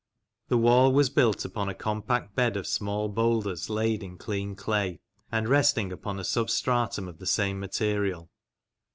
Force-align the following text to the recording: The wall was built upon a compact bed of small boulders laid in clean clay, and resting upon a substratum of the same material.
The 0.47 0.57
wall 0.57 0.91
was 0.93 1.11
built 1.11 1.45
upon 1.45 1.69
a 1.69 1.75
compact 1.75 2.35
bed 2.35 2.57
of 2.57 2.65
small 2.65 3.07
boulders 3.07 3.69
laid 3.69 4.01
in 4.01 4.17
clean 4.17 4.55
clay, 4.55 4.99
and 5.31 5.47
resting 5.47 5.91
upon 5.91 6.17
a 6.19 6.23
substratum 6.23 7.07
of 7.07 7.19
the 7.19 7.27
same 7.27 7.59
material. 7.59 8.31